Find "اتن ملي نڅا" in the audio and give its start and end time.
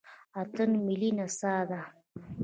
0.41-1.55